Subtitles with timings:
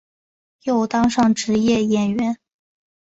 [0.63, 2.37] 又当上职业演员。